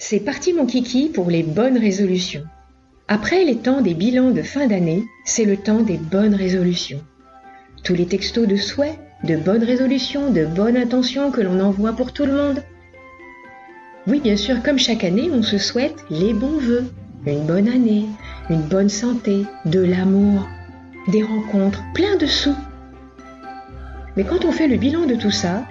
C'est 0.00 0.20
parti 0.20 0.52
mon 0.52 0.64
kiki 0.64 1.10
pour 1.12 1.28
les 1.28 1.42
bonnes 1.42 1.76
résolutions. 1.76 2.44
Après 3.08 3.44
les 3.44 3.56
temps 3.56 3.80
des 3.80 3.94
bilans 3.94 4.30
de 4.30 4.42
fin 4.42 4.68
d'année, 4.68 5.04
c'est 5.24 5.44
le 5.44 5.56
temps 5.56 5.82
des 5.82 5.98
bonnes 5.98 6.36
résolutions. 6.36 7.02
Tous 7.82 7.94
les 7.94 8.06
textos 8.06 8.46
de 8.46 8.54
souhait, 8.54 8.96
de 9.24 9.36
bonnes 9.36 9.64
résolutions, 9.64 10.30
de 10.30 10.46
bonnes 10.46 10.76
intentions 10.76 11.32
que 11.32 11.40
l'on 11.40 11.58
envoie 11.58 11.94
pour 11.94 12.12
tout 12.12 12.26
le 12.26 12.32
monde. 12.32 12.62
Oui, 14.06 14.20
bien 14.20 14.36
sûr, 14.36 14.62
comme 14.62 14.78
chaque 14.78 15.02
année, 15.02 15.30
on 15.32 15.42
se 15.42 15.58
souhaite 15.58 16.04
les 16.10 16.32
bons 16.32 16.58
vœux. 16.58 16.84
Une 17.26 17.44
bonne 17.44 17.68
année, 17.68 18.06
une 18.50 18.62
bonne 18.62 18.88
santé, 18.88 19.46
de 19.64 19.80
l'amour, 19.80 20.48
des 21.08 21.24
rencontres, 21.24 21.82
plein 21.92 22.16
de 22.16 22.26
sous. 22.26 22.56
Mais 24.16 24.22
quand 24.22 24.44
on 24.44 24.52
fait 24.52 24.68
le 24.68 24.76
bilan 24.76 25.06
de 25.06 25.16
tout 25.16 25.32
ça, 25.32 25.66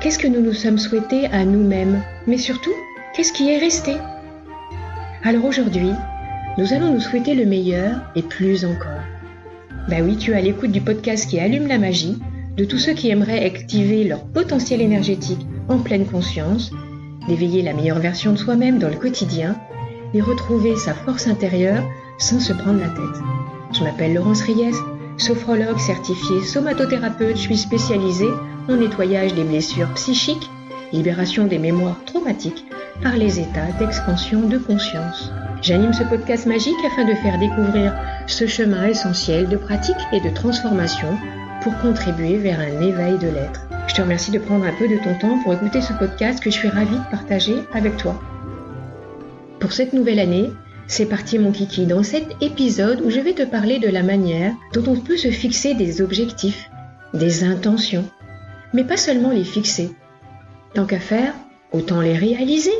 qu'est-ce 0.00 0.20
que 0.20 0.28
nous 0.28 0.40
nous 0.40 0.52
sommes 0.52 0.78
souhaités 0.78 1.26
à 1.26 1.44
nous-mêmes? 1.44 2.00
Mais 2.28 2.38
surtout, 2.38 2.74
qu'est-ce 3.14 3.32
qui 3.32 3.50
est 3.50 3.58
resté? 3.58 3.96
Alors 5.24 5.44
aujourd'hui, 5.44 5.90
nous 6.58 6.72
allons 6.72 6.92
nous 6.92 7.00
souhaiter 7.00 7.34
le 7.34 7.44
meilleur 7.44 8.00
et 8.14 8.22
plus 8.22 8.64
encore. 8.64 9.02
Ben 9.88 10.04
oui, 10.04 10.16
tu 10.16 10.34
as 10.34 10.40
l'écoute 10.40 10.70
du 10.70 10.80
podcast 10.80 11.28
qui 11.28 11.40
allume 11.40 11.66
la 11.66 11.78
magie, 11.78 12.18
de 12.56 12.64
tous 12.64 12.78
ceux 12.78 12.92
qui 12.92 13.10
aimeraient 13.10 13.44
activer 13.44 14.04
leur 14.04 14.24
potentiel 14.24 14.80
énergétique 14.80 15.46
en 15.68 15.78
pleine 15.78 16.06
conscience, 16.06 16.70
d'éveiller 17.28 17.62
la 17.62 17.72
meilleure 17.72 17.98
version 17.98 18.32
de 18.32 18.38
soi-même 18.38 18.78
dans 18.78 18.88
le 18.88 18.96
quotidien 18.96 19.56
et 20.14 20.20
retrouver 20.20 20.76
sa 20.76 20.94
force 20.94 21.26
intérieure 21.26 21.82
sans 22.18 22.40
se 22.40 22.52
prendre 22.52 22.80
la 22.80 22.88
tête. 22.88 23.22
Je 23.72 23.84
m'appelle 23.84 24.14
Laurence 24.14 24.42
Ries, 24.42 24.74
sophrologue 25.16 25.78
certifiée 25.78 26.42
somatothérapeute, 26.42 27.36
je 27.36 27.42
suis 27.42 27.56
spécialisée 27.56 28.30
en 28.68 28.76
nettoyage 28.76 29.34
des 29.34 29.44
blessures 29.44 29.92
psychiques, 29.94 30.50
libération 30.92 31.46
des 31.46 31.58
mémoires 31.58 32.02
traumatiques 32.04 32.64
par 33.02 33.16
les 33.16 33.40
états 33.40 33.72
d'expansion 33.78 34.42
de 34.48 34.58
conscience. 34.58 35.32
J'anime 35.62 35.92
ce 35.92 36.04
podcast 36.04 36.46
magique 36.46 36.84
afin 36.86 37.04
de 37.04 37.14
faire 37.14 37.38
découvrir 37.38 37.94
ce 38.26 38.46
chemin 38.46 38.86
essentiel 38.86 39.48
de 39.48 39.56
pratique 39.56 39.96
et 40.12 40.20
de 40.20 40.30
transformation 40.30 41.18
pour 41.62 41.76
contribuer 41.78 42.38
vers 42.38 42.60
un 42.60 42.80
éveil 42.80 43.18
de 43.18 43.28
l'être. 43.28 43.66
Je 43.86 43.94
te 43.94 44.02
remercie 44.02 44.30
de 44.30 44.38
prendre 44.38 44.64
un 44.64 44.72
peu 44.72 44.88
de 44.88 44.96
ton 44.96 45.14
temps 45.18 45.42
pour 45.42 45.52
écouter 45.52 45.80
ce 45.80 45.92
podcast 45.92 46.40
que 46.40 46.50
je 46.50 46.56
suis 46.56 46.68
ravie 46.68 46.96
de 46.96 47.10
partager 47.10 47.56
avec 47.72 47.96
toi. 47.96 48.20
Pour 49.58 49.72
cette 49.72 49.92
nouvelle 49.92 50.20
année, 50.20 50.50
c'est 50.86 51.06
parti 51.06 51.38
mon 51.38 51.52
kiki 51.52 51.86
dans 51.86 52.02
cet 52.02 52.42
épisode 52.42 53.00
où 53.02 53.10
je 53.10 53.20
vais 53.20 53.34
te 53.34 53.44
parler 53.44 53.78
de 53.78 53.88
la 53.88 54.02
manière 54.02 54.54
dont 54.72 54.84
on 54.90 54.96
peut 54.96 55.16
se 55.16 55.30
fixer 55.30 55.74
des 55.74 56.00
objectifs, 56.00 56.70
des 57.14 57.44
intentions, 57.44 58.04
mais 58.72 58.84
pas 58.84 58.96
seulement 58.96 59.30
les 59.30 59.44
fixer. 59.44 59.90
Tant 60.74 60.86
qu'à 60.86 60.98
faire, 61.00 61.34
autant 61.72 62.00
les 62.00 62.16
réaliser 62.16 62.74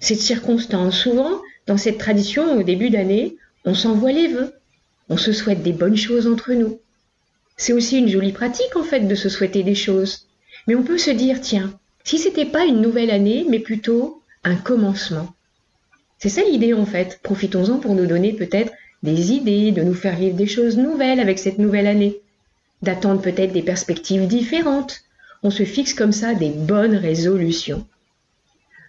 cette 0.00 0.20
circonstance. 0.20 0.96
Souvent, 0.96 1.40
dans 1.66 1.78
cette 1.78 1.98
tradition, 1.98 2.58
au 2.58 2.62
début 2.62 2.90
d'année, 2.90 3.36
on 3.64 3.74
s'envoie 3.74 4.12
les 4.12 4.28
vœux. 4.28 4.52
On 5.08 5.16
se 5.16 5.32
souhaite 5.32 5.62
des 5.62 5.72
bonnes 5.72 5.96
choses 5.96 6.26
entre 6.26 6.52
nous. 6.52 6.78
C'est 7.56 7.72
aussi 7.72 7.98
une 7.98 8.08
jolie 8.08 8.32
pratique, 8.32 8.76
en 8.76 8.82
fait, 8.82 9.00
de 9.00 9.14
se 9.14 9.28
souhaiter 9.28 9.62
des 9.62 9.74
choses. 9.74 10.26
Mais 10.66 10.74
on 10.74 10.82
peut 10.82 10.98
se 10.98 11.10
dire, 11.10 11.40
tiens, 11.40 11.78
si 12.04 12.18
c'était 12.18 12.44
pas 12.44 12.64
une 12.64 12.80
nouvelle 12.80 13.10
année, 13.10 13.46
mais 13.48 13.60
plutôt 13.60 14.20
un 14.44 14.56
commencement. 14.56 15.34
C'est 16.18 16.28
ça 16.28 16.42
l'idée, 16.42 16.74
en 16.74 16.86
fait. 16.86 17.20
Profitons-en 17.22 17.78
pour 17.78 17.94
nous 17.94 18.06
donner 18.06 18.32
peut-être 18.32 18.72
des 19.02 19.32
idées, 19.32 19.72
de 19.72 19.82
nous 19.82 19.94
faire 19.94 20.16
vivre 20.16 20.36
des 20.36 20.46
choses 20.46 20.76
nouvelles 20.76 21.20
avec 21.20 21.38
cette 21.38 21.58
nouvelle 21.58 21.86
année. 21.86 22.16
D'attendre 22.82 23.22
peut-être 23.22 23.52
des 23.52 23.62
perspectives 23.62 24.26
différentes. 24.26 25.03
On 25.44 25.50
se 25.50 25.64
fixe 25.64 25.94
comme 25.94 26.12
ça 26.12 26.34
des 26.34 26.48
bonnes 26.48 26.96
résolutions. 26.96 27.86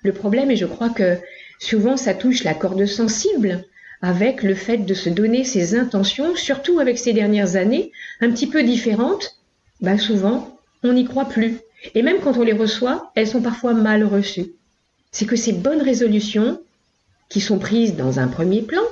Le 0.04 0.14
problème, 0.14 0.52
et 0.52 0.56
je 0.56 0.66
crois 0.66 0.90
que 0.90 1.18
souvent 1.60 1.98
ça 1.98 2.14
touche 2.14 2.44
la 2.44 2.54
corde 2.54 2.86
sensible 2.86 3.66
avec 4.02 4.42
le 4.42 4.56
fait 4.56 4.78
de 4.78 4.94
se 4.94 5.10
donner 5.10 5.44
ses 5.44 5.76
intentions, 5.76 6.36
surtout 6.36 6.80
avec 6.80 6.98
ces 6.98 7.12
dernières 7.12 7.56
années, 7.56 7.92
un 8.22 8.32
petit 8.32 8.48
peu 8.48 8.64
différentes, 8.64 9.40
bah 9.82 9.98
souvent, 9.98 10.58
on 10.84 10.94
n'y 10.94 11.06
croit 11.06 11.28
plus. 11.28 11.58
Et 11.94 12.02
même 12.02 12.20
quand 12.20 12.38
on 12.38 12.44
les 12.44 12.54
reçoit, 12.54 13.12
elles 13.16 13.28
sont 13.28 13.42
parfois 13.42 13.74
mal 13.74 14.04
reçues. 14.04 14.54
C'est 15.12 15.26
que 15.26 15.36
ces 15.36 15.54
bonnes 15.54 15.82
résolutions, 15.82 16.62
qui 17.30 17.42
sont 17.42 17.60
prises 17.60 17.96
dans 17.96 18.20
un 18.20 18.28
premier 18.28 18.62
plan, 18.62 18.84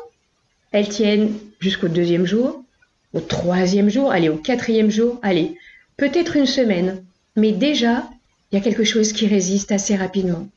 elles 0.72 0.90
tiennent 0.90 1.34
jusqu'au 1.60 1.88
deuxième 1.88 2.26
jour, 2.26 2.64
au 3.14 3.20
troisième 3.20 3.90
jour, 3.90 4.12
allez, 4.12 4.30
au 4.30 4.38
quatrième 4.38 4.90
jour, 4.90 5.20
allez, 5.22 5.56
peut-être 5.98 6.36
une 6.36 6.48
semaine, 6.48 7.04
mais 7.36 7.52
déjà, 7.52 8.10
il 8.52 8.56
y 8.56 8.58
a 8.60 8.64
quelque 8.64 8.84
chose 8.84 9.14
qui 9.14 9.28
résiste 9.28 9.72
assez 9.72 9.96
rapidement. 9.96 10.48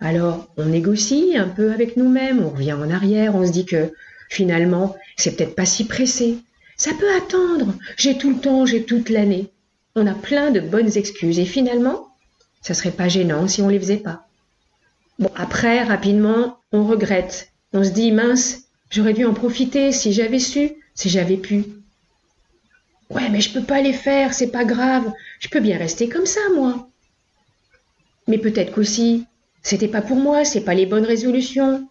Alors, 0.00 0.48
on 0.56 0.66
négocie 0.66 1.36
un 1.36 1.48
peu 1.48 1.72
avec 1.72 1.96
nous-mêmes, 1.96 2.44
on 2.44 2.50
revient 2.50 2.72
en 2.72 2.90
arrière, 2.90 3.34
on 3.34 3.46
se 3.46 3.52
dit 3.52 3.64
que 3.64 3.92
finalement, 4.28 4.96
c'est 5.16 5.36
peut-être 5.36 5.54
pas 5.54 5.64
si 5.64 5.86
pressé. 5.86 6.38
Ça 6.76 6.90
peut 6.98 7.14
attendre. 7.16 7.74
J'ai 7.96 8.18
tout 8.18 8.30
le 8.30 8.40
temps, 8.40 8.66
j'ai 8.66 8.84
toute 8.84 9.08
l'année. 9.08 9.50
On 9.94 10.06
a 10.06 10.14
plein 10.14 10.50
de 10.50 10.60
bonnes 10.60 10.96
excuses 10.96 11.38
et 11.38 11.44
finalement, 11.44 12.08
ça 12.62 12.74
serait 12.74 12.90
pas 12.90 13.08
gênant 13.08 13.46
si 13.46 13.62
on 13.62 13.68
les 13.68 13.78
faisait 13.78 13.98
pas. 13.98 14.26
Bon, 15.18 15.30
après, 15.36 15.84
rapidement, 15.84 16.58
on 16.72 16.84
regrette. 16.84 17.52
On 17.72 17.84
se 17.84 17.90
dit, 17.90 18.10
mince, 18.10 18.64
j'aurais 18.90 19.12
dû 19.12 19.24
en 19.24 19.34
profiter 19.34 19.92
si 19.92 20.12
j'avais 20.12 20.40
su, 20.40 20.72
si 20.94 21.08
j'avais 21.08 21.36
pu. 21.36 21.64
Ouais, 23.10 23.28
mais 23.30 23.40
je 23.40 23.52
peux 23.52 23.62
pas 23.62 23.80
les 23.80 23.92
faire, 23.92 24.34
c'est 24.34 24.50
pas 24.50 24.64
grave. 24.64 25.12
Je 25.44 25.50
peux 25.50 25.60
bien 25.60 25.76
rester 25.76 26.08
comme 26.08 26.24
ça, 26.24 26.40
moi. 26.54 26.88
Mais 28.26 28.38
peut-être 28.38 28.72
qu'aussi, 28.72 29.26
c'était 29.62 29.88
pas 29.88 30.00
pour 30.00 30.16
moi, 30.16 30.42
c'est 30.42 30.62
pas 30.62 30.72
les 30.72 30.86
bonnes 30.86 31.04
résolutions. 31.04 31.86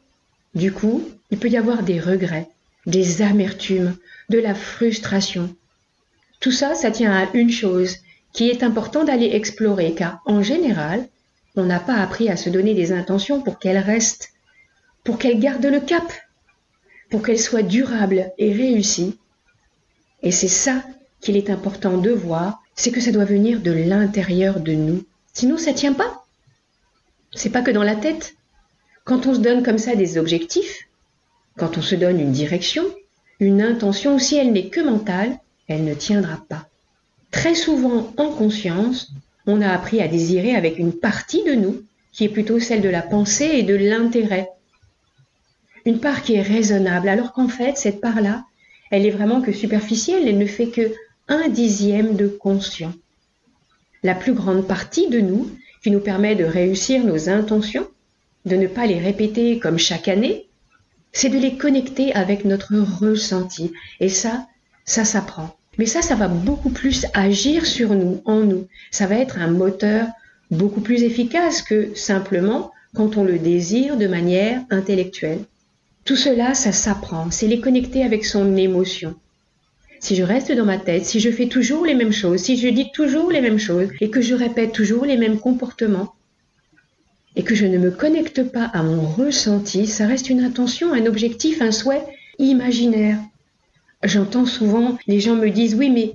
Du 0.56 0.72
coup, 0.72 1.08
il 1.30 1.38
peut 1.38 1.50
y 1.50 1.58
avoir 1.58 1.84
des 1.84 2.00
regrets, 2.00 2.50
des 2.88 3.22
amertumes, 3.22 3.96
de 4.30 4.40
la 4.40 4.56
frustration. 4.56 5.56
Tout 6.40 6.52
ça, 6.52 6.74
ça 6.74 6.90
tient 6.90 7.14
à 7.14 7.32
une 7.36 7.52
chose 7.52 7.98
qui 8.34 8.50
est 8.50 8.64
important 8.64 9.04
d'aller 9.04 9.30
explorer, 9.36 9.94
car 9.94 10.24
en 10.26 10.42
général, 10.42 11.08
on 11.56 11.64
n'a 11.64 11.80
pas 11.80 11.98
appris 11.98 12.30
à 12.30 12.38
se 12.38 12.50
donner 12.50 12.74
des 12.74 12.92
intentions 12.92 13.44
pour 13.44 13.60
qu'elles 13.60 13.78
restent, 13.78 14.34
pour 15.04 15.20
qu'elles 15.20 15.40
gardent 15.40 15.68
le 15.68 15.80
cap, 15.80 16.12
pour 17.12 17.22
qu'elles 17.22 17.40
soient 17.40 17.62
durables 17.62 18.32
et 18.40 18.52
réussies. 18.52 19.20
Et 20.24 20.32
c'est 20.32 20.48
ça 20.48 20.84
qu'il 21.24 21.38
est 21.38 21.50
important 21.50 21.98
de 21.98 22.12
voir, 22.12 22.62
c'est 22.76 22.92
que 22.92 23.02
ça 23.02 23.12
doit 23.12 23.26
venir 23.26 23.62
de 23.62 23.72
l'intérieur 23.72 24.60
de 24.60 24.74
nous. 24.74 25.04
Sinon, 25.34 25.58
ça 25.58 25.74
tient 25.74 25.94
pas. 25.94 26.26
C'est 27.34 27.50
pas 27.50 27.62
que 27.62 27.72
dans 27.72 27.84
la 27.84 27.96
tête. 27.96 28.36
Quand 29.06 29.26
on 29.26 29.34
se 29.34 29.40
donne 29.40 29.64
comme 29.64 29.78
ça 29.78 29.96
des 29.96 30.18
objectifs, 30.18 30.88
quand 31.58 31.78
on 31.78 31.82
se 31.82 31.96
donne 31.96 32.20
une 32.20 32.32
direction, 32.32 32.84
une 33.40 33.62
intention, 33.62 34.20
si 34.20 34.36
elle 34.36 34.52
n'est 34.52 34.70
que 34.70 34.82
mentale, 34.82 35.40
elle 35.68 35.84
ne 35.84 35.94
tiendra 35.94 36.44
pas. 36.48 36.68
Très 37.32 37.56
souvent, 37.56 38.14
en 38.18 38.30
conscience, 38.30 39.12
on 39.48 39.62
a 39.62 39.70
appris 39.70 40.02
à 40.02 40.08
désirer 40.08 40.56
avec 40.56 40.78
une 40.78 40.94
partie 40.94 41.44
de 41.44 41.54
nous, 41.54 41.84
qui 42.12 42.26
est 42.26 42.30
plutôt 42.30 42.60
celle 42.60 42.82
de 42.82 42.90
la 42.90 43.02
pensée 43.02 43.50
et 43.54 43.64
de 43.64 43.76
l'intérêt. 43.76 44.50
Une 45.86 46.00
part 46.00 46.22
qui 46.22 46.36
est 46.36 46.42
raisonnable, 46.42 47.10
alors 47.10 47.34
qu'en 47.34 47.48
fait, 47.48 47.76
cette 47.78 48.00
part-là, 48.00 48.46
elle 48.92 49.06
est 49.06 49.12
vraiment 49.12 49.42
que 49.42 49.52
superficielle, 49.52 50.28
elle 50.28 50.38
ne 50.38 50.46
fait 50.46 50.68
que 50.68 50.94
un 51.28 51.48
dixième 51.48 52.16
de 52.16 52.28
conscient. 52.28 52.94
La 54.04 54.16
plus 54.16 54.34
grande 54.34 54.68
partie 54.68 55.10
de 55.10 55.20
nous, 55.20 55.50
qui 55.82 55.92
nous 55.92 56.00
permet 56.00 56.36
de 56.36 56.44
réussir 56.44 57.04
nos 57.04 57.30
intentions, 57.30 57.88
de 58.46 58.56
ne 58.56 58.68
pas 58.68 58.86
les 58.86 59.00
répéter 59.00 59.60
comme 59.60 59.78
chaque 59.78 60.08
année, 60.08 60.48
c'est 61.12 61.30
de 61.30 61.38
les 61.38 61.58
connecter 61.58 62.14
avec 62.14 62.44
notre 62.44 62.74
ressenti. 62.76 63.72
Et 64.00 64.10
ça, 64.10 64.48
ça 64.84 65.06
s'apprend. 65.06 65.56
Mais 65.78 65.86
ça, 65.86 66.02
ça 66.02 66.16
va 66.16 66.28
beaucoup 66.28 66.70
plus 66.70 67.06
agir 67.14 67.66
sur 67.66 67.94
nous, 67.94 68.22
en 68.26 68.42
nous. 68.42 68.68
Ça 68.92 69.08
va 69.08 69.16
être 69.16 69.38
un 69.38 69.50
moteur 69.50 70.08
beaucoup 70.52 70.82
plus 70.82 71.04
efficace 71.04 71.62
que 71.62 71.96
simplement 71.96 72.72
quand 72.96 73.18
on 73.18 73.24
le 73.24 73.40
désire 73.40 73.98
de 73.98 74.08
manière 74.08 74.62
intellectuelle. 74.70 75.40
Tout 76.06 76.18
cela, 76.18 76.54
ça 76.54 76.72
s'apprend. 76.72 77.32
C'est 77.32 77.48
les 77.48 77.62
connecter 77.62 78.04
avec 78.04 78.26
son 78.26 78.56
émotion 78.58 79.16
si 80.04 80.18
je 80.18 80.24
reste 80.24 80.52
dans 80.52 80.66
ma 80.66 80.78
tête, 80.78 81.06
si 81.06 81.22
je 81.22 81.32
fais 81.32 81.48
toujours 81.48 81.86
les 81.86 81.94
mêmes 81.94 82.12
choses, 82.12 82.42
si 82.42 82.58
je 82.58 82.68
dis 82.68 82.92
toujours 82.92 83.32
les 83.32 83.40
mêmes 83.40 83.58
choses 83.58 83.88
et 84.02 84.10
que 84.10 84.20
je 84.20 84.36
répète 84.36 84.74
toujours 84.74 85.06
les 85.06 85.16
mêmes 85.16 85.40
comportements 85.40 86.14
et 87.38 87.44
que 87.44 87.56
je 87.56 87.66
ne 87.66 87.78
me 87.78 87.90
connecte 87.90 88.44
pas 88.44 88.66
à 88.66 88.84
mon 88.84 89.00
ressenti, 89.00 89.88
ça 89.88 90.06
reste 90.06 90.30
une 90.30 90.42
intention, 90.42 90.92
un 90.92 91.06
objectif, 91.06 91.62
un 91.62 91.72
souhait 91.72 92.04
imaginaire. 92.38 93.18
J'entends 94.04 94.46
souvent 94.46 94.98
les 95.08 95.22
gens 95.22 95.38
me 95.38 95.50
disent 95.50 95.76
oui 95.76 95.90
mais 95.90 96.12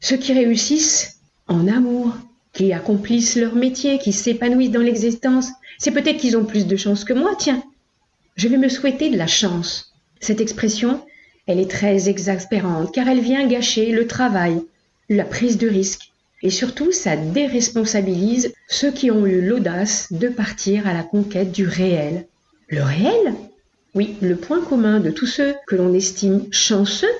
ceux 0.00 0.16
qui 0.16 0.32
réussissent 0.32 1.20
en 1.48 1.68
amour, 1.68 2.16
qui 2.54 2.72
accomplissent 2.72 3.36
leur 3.36 3.54
métier, 3.54 3.98
qui 3.98 4.14
s'épanouissent 4.14 4.70
dans 4.70 4.80
l'existence, 4.80 5.50
c'est 5.76 5.90
peut-être 5.90 6.16
qu'ils 6.16 6.38
ont 6.38 6.46
plus 6.46 6.66
de 6.66 6.76
chance 6.76 7.04
que 7.04 7.12
moi, 7.12 7.34
tiens. 7.38 7.62
Je 8.34 8.48
vais 8.48 8.56
me 8.56 8.70
souhaiter 8.70 9.10
de 9.10 9.18
la 9.18 9.26
chance. 9.26 9.92
Cette 10.20 10.40
expression, 10.40 11.02
elle 11.46 11.58
est 11.58 11.70
très 11.70 12.08
exaspérante 12.08 12.92
car 12.94 13.08
elle 13.08 13.20
vient 13.20 13.46
gâcher 13.46 13.92
le 13.92 14.06
travail, 14.06 14.62
la 15.08 15.24
prise 15.24 15.58
de 15.58 15.68
risque, 15.68 16.12
Et 16.44 16.50
surtout, 16.50 16.90
ça 16.90 17.16
déresponsabilise 17.16 18.52
ceux 18.68 18.90
qui 18.90 19.10
ont 19.10 19.26
eu 19.26 19.40
l'audace 19.40 20.12
de 20.12 20.28
partir 20.28 20.88
à 20.88 20.92
la 20.92 21.04
conquête 21.04 21.52
du 21.52 21.66
réel. 21.66 22.26
Le 22.68 22.82
réel? 22.82 23.34
Oui, 23.94 24.16
le 24.20 24.36
point 24.36 24.60
commun 24.64 24.98
de 24.98 25.10
tous 25.10 25.26
ceux 25.26 25.54
que 25.66 25.76
l'on 25.76 25.94
estime 25.94 26.46
chanceux, 26.50 27.14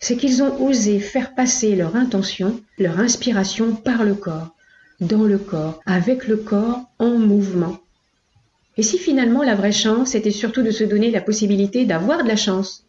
c'est 0.00 0.16
qu'ils 0.16 0.42
ont 0.42 0.64
osé 0.64 0.98
faire 0.98 1.34
passer 1.34 1.76
leur 1.76 1.94
intention, 1.94 2.60
leur 2.78 3.00
inspiration 3.00 3.74
par 3.74 4.04
le 4.04 4.14
corps, 4.14 4.54
dans 5.00 5.24
le 5.24 5.38
corps, 5.38 5.80
avec 5.84 6.26
le 6.26 6.38
corps 6.38 6.80
en 6.98 7.18
mouvement. 7.18 7.78
Et 8.78 8.82
si 8.82 8.96
finalement 8.96 9.42
la 9.42 9.54
vraie 9.54 9.72
chance 9.72 10.14
était 10.14 10.30
surtout 10.30 10.62
de 10.62 10.70
se 10.70 10.84
donner 10.84 11.10
la 11.10 11.20
possibilité 11.20 11.84
d'avoir 11.84 12.22
de 12.22 12.28
la 12.28 12.36
chance 12.36 12.84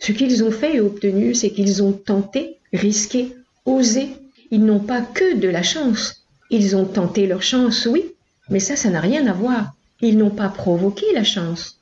Ce 0.00 0.12
qu'ils 0.12 0.42
ont 0.42 0.50
fait 0.50 0.76
et 0.76 0.80
obtenu, 0.80 1.34
c'est 1.34 1.50
qu'ils 1.50 1.82
ont 1.82 1.92
tenté, 1.92 2.56
risqué, 2.72 3.34
osé. 3.66 4.08
Ils 4.50 4.64
n'ont 4.64 4.80
pas 4.80 5.02
que 5.02 5.36
de 5.36 5.48
la 5.48 5.62
chance. 5.62 6.24
Ils 6.50 6.74
ont 6.74 6.86
tenté 6.86 7.26
leur 7.26 7.42
chance, 7.42 7.86
oui, 7.86 8.04
mais 8.48 8.58
ça, 8.58 8.74
ça 8.74 8.90
n'a 8.90 9.00
rien 9.00 9.26
à 9.28 9.32
voir. 9.32 9.74
Ils 10.00 10.16
n'ont 10.16 10.30
pas 10.30 10.48
provoqué 10.48 11.04
la 11.14 11.22
chance. 11.22 11.78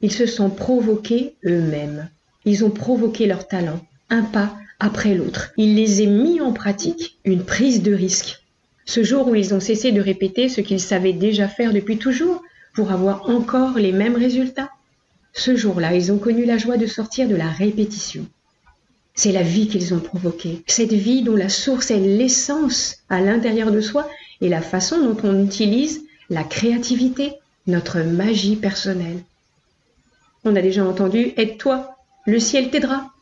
Ils 0.00 0.12
se 0.12 0.26
sont 0.26 0.50
provoqués 0.50 1.34
eux-mêmes. 1.44 2.08
Ils 2.44 2.64
ont 2.64 2.70
provoqué 2.70 3.26
leur 3.26 3.46
talent, 3.46 3.80
un 4.10 4.22
pas 4.22 4.56
après 4.80 5.14
l'autre. 5.14 5.52
Ils 5.56 5.74
les 5.74 6.06
ont 6.06 6.10
mis 6.10 6.40
en 6.40 6.52
pratique, 6.52 7.18
une 7.24 7.44
prise 7.44 7.82
de 7.82 7.92
risque. 7.92 8.42
Ce 8.86 9.04
jour 9.04 9.28
où 9.28 9.34
ils 9.34 9.52
ont 9.54 9.60
cessé 9.60 9.92
de 9.92 10.00
répéter 10.00 10.48
ce 10.48 10.62
qu'ils 10.62 10.80
savaient 10.80 11.12
déjà 11.12 11.46
faire 11.46 11.72
depuis 11.74 11.98
toujours 11.98 12.42
pour 12.74 12.90
avoir 12.90 13.28
encore 13.28 13.76
les 13.76 13.92
mêmes 13.92 14.16
résultats. 14.16 14.70
Ce 15.38 15.54
jour-là, 15.54 15.94
ils 15.94 16.10
ont 16.10 16.18
connu 16.18 16.44
la 16.44 16.58
joie 16.58 16.76
de 16.76 16.86
sortir 16.86 17.28
de 17.28 17.36
la 17.36 17.48
répétition. 17.48 18.26
C'est 19.14 19.30
la 19.30 19.44
vie 19.44 19.68
qu'ils 19.68 19.94
ont 19.94 20.00
provoquée, 20.00 20.64
cette 20.66 20.92
vie 20.92 21.22
dont 21.22 21.36
la 21.36 21.48
source 21.48 21.92
est 21.92 22.00
l'essence 22.00 22.96
à 23.08 23.20
l'intérieur 23.20 23.70
de 23.70 23.80
soi 23.80 24.10
et 24.40 24.48
la 24.48 24.60
façon 24.60 24.98
dont 25.00 25.16
on 25.22 25.44
utilise 25.44 26.02
la 26.28 26.42
créativité, 26.42 27.34
notre 27.68 28.00
magie 28.00 28.56
personnelle. 28.56 29.20
On 30.44 30.56
a 30.56 30.60
déjà 30.60 30.84
entendu 30.84 31.32
Aide-toi, 31.36 31.88
le 32.26 32.40
ciel 32.40 32.70
t'aidera. 32.70 33.12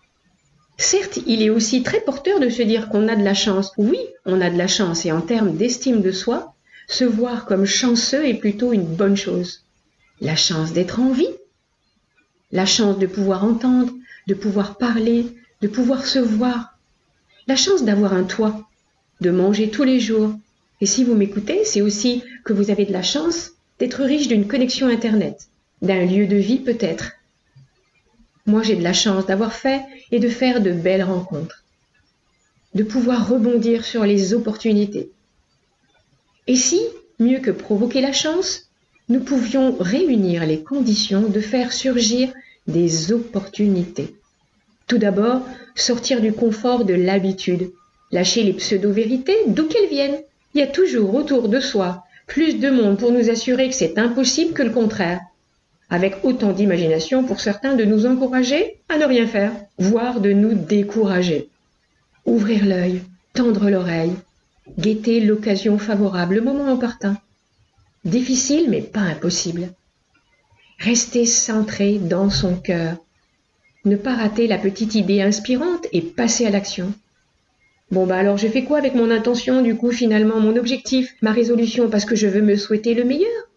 Certes, 0.78 1.18
il 1.26 1.42
est 1.42 1.50
aussi 1.50 1.82
très 1.82 2.00
porteur 2.00 2.40
de 2.40 2.48
se 2.48 2.62
dire 2.62 2.88
qu'on 2.88 3.08
a 3.08 3.16
de 3.16 3.24
la 3.24 3.34
chance. 3.34 3.72
Oui, 3.76 3.98
on 4.24 4.40
a 4.40 4.48
de 4.48 4.56
la 4.56 4.68
chance 4.68 5.04
et 5.04 5.12
en 5.12 5.20
termes 5.20 5.54
d'estime 5.54 6.00
de 6.00 6.12
soi, 6.12 6.54
se 6.88 7.04
voir 7.04 7.44
comme 7.44 7.66
chanceux 7.66 8.26
est 8.26 8.40
plutôt 8.40 8.72
une 8.72 8.86
bonne 8.86 9.18
chose. 9.18 9.64
La 10.22 10.34
chance 10.34 10.72
d'être 10.72 10.98
en 10.98 11.12
vie, 11.12 11.28
la 12.52 12.66
chance 12.66 12.98
de 12.98 13.06
pouvoir 13.06 13.44
entendre, 13.44 13.92
de 14.26 14.34
pouvoir 14.34 14.76
parler, 14.78 15.26
de 15.60 15.68
pouvoir 15.68 16.06
se 16.06 16.18
voir, 16.18 16.78
la 17.46 17.56
chance 17.56 17.84
d'avoir 17.84 18.12
un 18.12 18.24
toit, 18.24 18.68
de 19.20 19.30
manger 19.30 19.70
tous 19.70 19.84
les 19.84 20.00
jours. 20.00 20.34
Et 20.80 20.86
si 20.86 21.04
vous 21.04 21.14
m'écoutez, 21.14 21.64
c'est 21.64 21.82
aussi 21.82 22.22
que 22.44 22.52
vous 22.52 22.70
avez 22.70 22.84
de 22.84 22.92
la 22.92 23.02
chance 23.02 23.52
d'être 23.78 24.02
riche 24.02 24.28
d'une 24.28 24.48
connexion 24.48 24.88
Internet, 24.88 25.48
d'un 25.82 26.04
lieu 26.04 26.26
de 26.26 26.36
vie 26.36 26.58
peut-être, 26.58 27.12
moi, 28.46 28.62
j'ai 28.62 28.76
de 28.76 28.82
la 28.82 28.92
chance 28.92 29.26
d'avoir 29.26 29.52
fait 29.52 29.82
et 30.12 30.20
de 30.20 30.28
faire 30.28 30.60
de 30.60 30.70
belles 30.70 31.02
rencontres, 31.02 31.64
de 32.74 32.84
pouvoir 32.84 33.28
rebondir 33.28 33.84
sur 33.84 34.04
les 34.04 34.34
opportunités. 34.34 35.10
Et 36.46 36.54
si, 36.54 36.80
mieux 37.18 37.40
que 37.40 37.50
provoquer 37.50 38.00
la 38.00 38.12
chance, 38.12 38.65
nous 39.08 39.20
pouvions 39.20 39.76
réunir 39.78 40.46
les 40.46 40.62
conditions 40.62 41.28
de 41.28 41.40
faire 41.40 41.72
surgir 41.72 42.32
des 42.66 43.12
opportunités. 43.12 44.14
Tout 44.86 44.98
d'abord, 44.98 45.42
sortir 45.74 46.20
du 46.20 46.32
confort 46.32 46.84
de 46.84 46.94
l'habitude, 46.94 47.70
lâcher 48.12 48.42
les 48.42 48.52
pseudo-vérités 48.52 49.36
d'où 49.46 49.66
qu'elles 49.66 49.88
viennent. 49.88 50.20
Il 50.54 50.60
y 50.60 50.62
a 50.62 50.66
toujours 50.66 51.14
autour 51.14 51.48
de 51.48 51.60
soi 51.60 52.04
plus 52.26 52.58
de 52.58 52.70
monde 52.70 52.98
pour 52.98 53.12
nous 53.12 53.30
assurer 53.30 53.68
que 53.68 53.74
c'est 53.74 53.98
impossible 53.98 54.52
que 54.52 54.62
le 54.62 54.70
contraire 54.70 55.20
avec 55.88 56.24
autant 56.24 56.52
d'imagination 56.52 57.24
pour 57.24 57.40
certains 57.40 57.74
de 57.74 57.84
nous 57.84 58.06
encourager 58.06 58.78
à 58.88 58.98
ne 58.98 59.04
rien 59.04 59.26
faire, 59.26 59.52
voire 59.78 60.20
de 60.20 60.32
nous 60.32 60.54
décourager. 60.54 61.48
Ouvrir 62.24 62.66
l'œil, 62.66 63.02
tendre 63.34 63.70
l'oreille, 63.70 64.14
guetter 64.78 65.20
l'occasion 65.20 65.78
favorable, 65.78 66.34
le 66.36 66.40
moment 66.40 66.72
opportun. 66.72 67.16
Difficile 68.06 68.70
mais 68.70 68.82
pas 68.82 69.00
impossible. 69.00 69.70
Rester 70.78 71.26
centré 71.26 71.98
dans 71.98 72.30
son 72.30 72.54
cœur. 72.54 72.98
Ne 73.84 73.96
pas 73.96 74.14
rater 74.14 74.46
la 74.46 74.58
petite 74.58 74.94
idée 74.94 75.22
inspirante 75.22 75.88
et 75.92 76.02
passer 76.02 76.46
à 76.46 76.50
l'action. 76.50 76.94
Bon 77.90 78.06
bah 78.06 78.16
alors 78.16 78.38
je 78.38 78.46
fais 78.46 78.62
quoi 78.62 78.78
avec 78.78 78.94
mon 78.94 79.10
intention, 79.10 79.60
du 79.60 79.74
coup 79.74 79.90
finalement 79.90 80.38
mon 80.38 80.54
objectif, 80.54 81.16
ma 81.20 81.32
résolution 81.32 81.90
parce 81.90 82.04
que 82.04 82.14
je 82.14 82.28
veux 82.28 82.42
me 82.42 82.54
souhaiter 82.54 82.94
le 82.94 83.02
meilleur? 83.02 83.50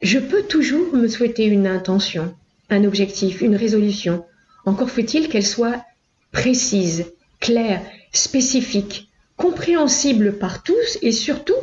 Je 0.00 0.18
peux 0.18 0.42
toujours 0.42 0.92
me 0.96 1.06
souhaiter 1.06 1.44
une 1.44 1.68
intention, 1.68 2.34
un 2.70 2.82
objectif, 2.82 3.40
une 3.40 3.54
résolution. 3.54 4.24
Encore 4.66 4.90
faut-il 4.90 5.28
qu'elle 5.28 5.46
soit 5.46 5.84
précise, 6.32 7.04
claire, 7.38 7.82
spécifique, 8.12 9.10
compréhensible 9.36 10.38
par 10.38 10.64
tous 10.64 10.98
et 11.02 11.12
surtout 11.12 11.54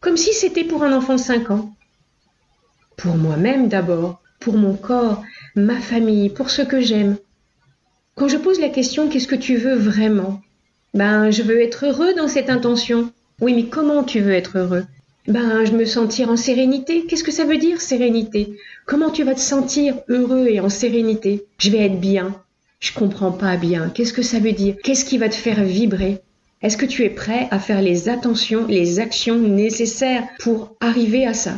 comme 0.00 0.16
si 0.16 0.32
c'était 0.32 0.64
pour 0.64 0.82
un 0.82 0.92
enfant 0.92 1.14
de 1.14 1.20
5 1.20 1.50
ans. 1.50 1.70
Pour 2.96 3.16
moi-même 3.16 3.68
d'abord, 3.68 4.20
pour 4.40 4.56
mon 4.56 4.74
corps, 4.74 5.22
ma 5.54 5.78
famille, 5.80 6.30
pour 6.30 6.50
ce 6.50 6.62
que 6.62 6.80
j'aime. 6.80 7.16
Quand 8.14 8.28
je 8.28 8.36
pose 8.36 8.60
la 8.60 8.68
question 8.68 9.08
qu'est-ce 9.08 9.28
que 9.28 9.36
tu 9.36 9.56
veux 9.56 9.76
vraiment? 9.76 10.40
Ben, 10.94 11.30
je 11.30 11.42
veux 11.42 11.60
être 11.60 11.86
heureux 11.86 12.14
dans 12.14 12.28
cette 12.28 12.50
intention. 12.50 13.12
Oui, 13.40 13.54
mais 13.54 13.66
comment 13.66 14.02
tu 14.02 14.20
veux 14.20 14.32
être 14.32 14.58
heureux? 14.58 14.84
Ben, 15.28 15.64
je 15.64 15.72
me 15.72 15.84
sentir 15.84 16.30
en 16.30 16.36
sérénité. 16.36 17.04
Qu'est-ce 17.06 17.24
que 17.24 17.30
ça 17.30 17.44
veut 17.44 17.58
dire, 17.58 17.80
sérénité? 17.80 18.56
Comment 18.86 19.10
tu 19.10 19.22
vas 19.22 19.34
te 19.34 19.40
sentir 19.40 19.96
heureux 20.08 20.48
et 20.48 20.60
en 20.60 20.68
sérénité? 20.68 21.44
Je 21.58 21.70
vais 21.70 21.86
être 21.86 22.00
bien. 22.00 22.34
Je 22.80 22.92
comprends 22.92 23.32
pas 23.32 23.56
bien. 23.56 23.90
Qu'est-ce 23.90 24.12
que 24.12 24.22
ça 24.22 24.38
veut 24.38 24.52
dire? 24.52 24.76
Qu'est-ce 24.82 25.04
qui 25.04 25.18
va 25.18 25.28
te 25.28 25.34
faire 25.34 25.62
vibrer? 25.62 26.22
Est-ce 26.62 26.76
que 26.76 26.86
tu 26.86 27.04
es 27.04 27.10
prêt 27.10 27.48
à 27.50 27.58
faire 27.58 27.80
les 27.80 28.08
attentions, 28.08 28.66
les 28.66 29.00
actions 29.00 29.38
nécessaires 29.38 30.28
pour 30.40 30.76
arriver 30.80 31.26
à 31.26 31.32
ça? 31.32 31.54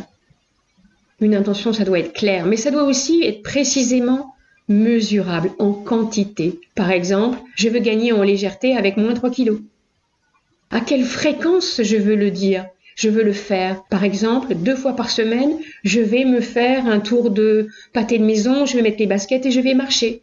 Une 1.20 1.34
intention, 1.34 1.72
ça 1.72 1.84
doit 1.84 1.98
être 1.98 2.12
clair, 2.12 2.46
mais 2.46 2.56
ça 2.56 2.70
doit 2.70 2.84
aussi 2.84 3.22
être 3.24 3.42
précisément 3.42 4.34
mesurable 4.68 5.50
en 5.58 5.72
quantité. 5.72 6.60
Par 6.76 6.90
exemple, 6.90 7.38
je 7.56 7.68
veux 7.68 7.80
gagner 7.80 8.12
en 8.12 8.22
légèreté 8.22 8.76
avec 8.76 8.96
moins 8.96 9.14
3 9.14 9.30
kilos. 9.30 9.60
À 10.70 10.80
quelle 10.80 11.04
fréquence 11.04 11.80
je 11.82 11.96
veux 11.96 12.16
le 12.16 12.30
dire? 12.30 12.66
Je 12.94 13.08
veux 13.08 13.24
le 13.24 13.32
faire. 13.32 13.82
Par 13.90 14.04
exemple, 14.04 14.54
deux 14.54 14.76
fois 14.76 14.94
par 14.94 15.10
semaine, 15.10 15.58
je 15.82 16.00
vais 16.00 16.24
me 16.24 16.40
faire 16.40 16.86
un 16.86 17.00
tour 17.00 17.30
de 17.30 17.68
pâté 17.92 18.18
de 18.18 18.24
maison, 18.24 18.66
je 18.66 18.76
vais 18.76 18.82
mettre 18.82 18.98
les 18.98 19.06
baskets 19.06 19.46
et 19.46 19.50
je 19.50 19.60
vais 19.60 19.74
marcher. 19.74 20.22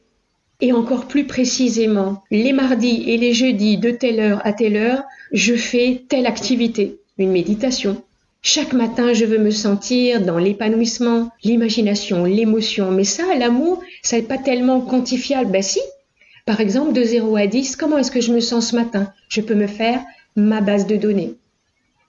Et 0.62 0.74
encore 0.74 1.08
plus 1.08 1.26
précisément, 1.26 2.22
les 2.32 2.52
mardis 2.52 3.04
et 3.08 3.18
les 3.18 3.34
jeudis 3.34 3.78
de 3.78 3.92
telle 3.92 4.20
heure 4.20 4.42
à 4.46 4.52
telle 4.52 4.76
heure, 4.76 5.04
je 5.32 5.56
fais 5.56 6.04
telle 6.10 6.26
activité, 6.26 7.00
une 7.18 7.32
méditation. 7.32 8.04
Chaque 8.42 8.74
matin, 8.74 9.14
je 9.14 9.26
veux 9.26 9.38
me 9.38 9.52
sentir 9.52 10.22
dans 10.22 10.38
l'épanouissement, 10.38 11.30
l'imagination, 11.44 12.26
l'émotion. 12.26 12.92
Mais 12.92 13.04
ça, 13.04 13.24
l'amour, 13.38 13.82
ça 14.02 14.18
n'est 14.18 14.24
pas 14.24 14.38
tellement 14.38 14.82
quantifiable. 14.82 15.52
Ben 15.52 15.62
si. 15.62 15.80
Par 16.46 16.60
exemple, 16.60 16.94
de 16.94 17.04
0 17.04 17.36
à 17.38 17.48
10, 17.48 17.76
comment 17.76 17.98
est-ce 17.98 18.12
que 18.12 18.22
je 18.22 18.34
me 18.34 18.40
sens 18.40 18.72
ce 18.72 18.76
matin? 18.76 19.14
Je 19.28 19.42
peux 19.42 19.56
me 19.56 19.68
faire 19.68 20.02
ma 20.36 20.62
base 20.62 20.88
de 20.88 20.96
données. 20.96 21.36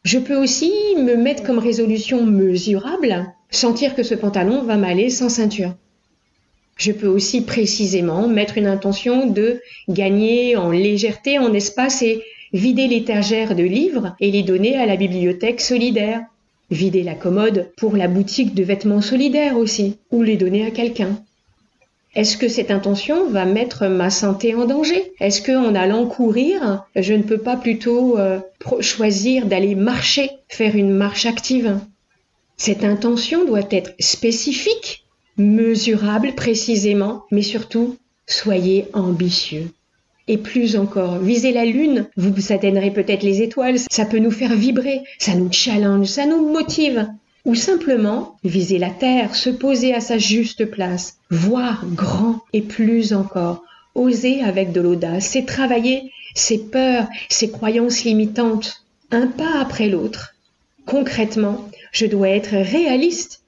Je 0.03 0.19
peux 0.19 0.37
aussi 0.37 0.73
me 0.97 1.15
mettre 1.15 1.43
comme 1.43 1.59
résolution 1.59 2.25
mesurable, 2.25 3.27
sentir 3.51 3.95
que 3.95 4.03
ce 4.03 4.15
pantalon 4.15 4.63
va 4.63 4.77
m'aller 4.77 5.11
sans 5.11 5.29
ceinture. 5.29 5.75
Je 6.81 6.93
peux 6.93 7.09
aussi 7.09 7.43
précisément 7.43 8.27
mettre 8.27 8.57
une 8.57 8.67
intention 8.67 9.27
de 9.27 9.61
gagner 9.91 10.57
en 10.57 10.71
légèreté, 10.71 11.39
en 11.39 11.53
espace 11.53 12.01
et 12.01 12.23
vider 12.55 12.89
l'étagère 12.89 13.55
de 13.55 13.63
livres 13.63 14.17
et 14.19 14.31
les 14.31 14.43
donner 14.43 14.79
à 14.79 14.87
la 14.87 14.97
bibliothèque 14.97 15.61
solidaire. 15.61 16.23
Vider 16.71 17.03
la 17.03 17.15
commode 17.15 17.69
pour 17.77 17.99
la 17.99 18.09
boutique 18.09 18.55
de 18.55 18.63
vêtements 18.63 19.03
solidaires 19.03 19.59
aussi, 19.59 19.99
ou 20.11 20.23
les 20.23 20.39
donner 20.39 20.65
à 20.65 20.71
quelqu'un. 20.71 21.21
Est-ce 22.15 22.39
que 22.39 22.49
cette 22.49 22.71
intention 22.71 23.29
va 23.29 23.45
mettre 23.45 23.87
ma 23.87 24.09
santé 24.09 24.55
en 24.55 24.65
danger? 24.65 25.13
Est-ce 25.21 25.43
qu'en 25.43 25.75
allant 25.75 26.07
courir, 26.07 26.87
je 26.97 27.13
ne 27.13 27.23
peux 27.23 27.39
pas 27.39 27.57
plutôt 27.57 28.19
euh, 28.19 28.39
choisir 28.81 29.45
d'aller 29.45 29.75
marcher, 29.75 30.31
faire 30.49 30.77
une 30.77 30.95
marche 30.95 31.27
active? 31.27 31.79
Cette 32.57 32.85
intention 32.85 33.45
doit 33.45 33.69
être 33.71 33.93
spécifique, 33.99 35.05
mesurable 35.41 36.35
précisément, 36.35 37.25
mais 37.31 37.43
surtout, 37.43 37.97
soyez 38.27 38.87
ambitieux. 38.93 39.71
Et 40.29 40.39
plus 40.39 40.77
encore, 40.77 41.19
visez 41.19 41.51
la 41.53 41.65
lune, 41.65 42.07
vous 42.17 42.53
atteindrez 42.53 42.93
peut-être 42.93 43.25
les 43.25 43.43
étoiles, 43.43 43.79
ça 43.91 44.05
peut 44.05 44.19
nous 44.19 44.31
faire 44.31 44.55
vibrer, 44.55 45.01
ça 45.19 45.35
nous 45.35 45.51
challenge, 45.51 46.07
ça 46.07 46.27
nous 46.27 46.53
motive 46.53 47.09
ou 47.45 47.55
simplement 47.55 48.37
viser 48.45 48.79
la 48.79 48.91
terre, 48.91 49.35
se 49.35 49.51
poser 49.51 49.95
à 49.95 50.01
sa 50.01 50.19
juste 50.19 50.67
place, 50.67 51.17
voir 51.31 51.85
grand 51.95 52.41
et 52.53 52.61
plus 52.61 53.13
encore, 53.13 53.65
oser 53.95 54.43
avec 54.43 54.73
de 54.73 54.81
l'audace, 54.81 55.27
c'est 55.27 55.47
travailler 55.47 56.13
ces 56.35 56.59
peurs, 56.59 57.09
ces 57.29 57.51
croyances 57.51 58.05
limitantes, 58.05 58.85
un 59.11 59.27
pas 59.27 59.59
après 59.61 59.89
l'autre. 59.89 60.35
Concrètement, 60.87 61.69
je 61.93 62.07
dois 62.07 62.29
être 62.29 62.55
réaliste. 62.55 63.40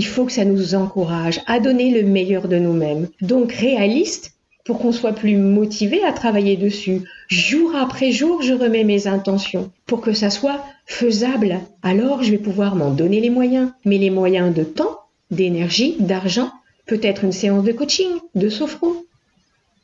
Il 0.00 0.06
faut 0.06 0.24
que 0.24 0.32
ça 0.32 0.46
nous 0.46 0.74
encourage 0.74 1.42
à 1.46 1.60
donner 1.60 1.90
le 1.90 2.08
meilleur 2.08 2.48
de 2.48 2.58
nous-mêmes. 2.58 3.08
Donc 3.20 3.52
réaliste 3.52 4.32
pour 4.64 4.78
qu'on 4.78 4.92
soit 4.92 5.12
plus 5.12 5.36
motivé 5.36 6.02
à 6.02 6.14
travailler 6.14 6.56
dessus. 6.56 7.02
Jour 7.28 7.76
après 7.76 8.10
jour, 8.10 8.40
je 8.40 8.54
remets 8.54 8.84
mes 8.84 9.06
intentions 9.06 9.70
pour 9.84 10.00
que 10.00 10.14
ça 10.14 10.30
soit 10.30 10.64
faisable. 10.86 11.60
Alors, 11.82 12.22
je 12.22 12.30
vais 12.30 12.38
pouvoir 12.38 12.76
m'en 12.76 12.92
donner 12.92 13.20
les 13.20 13.28
moyens. 13.28 13.72
Mais 13.84 13.98
les 13.98 14.08
moyens 14.08 14.54
de 14.54 14.64
temps, 14.64 15.00
d'énergie, 15.30 15.96
d'argent, 15.98 16.50
peut-être 16.86 17.24
une 17.24 17.32
séance 17.32 17.64
de 17.64 17.72
coaching, 17.72 18.08
de 18.34 18.48
sophro. 18.48 19.04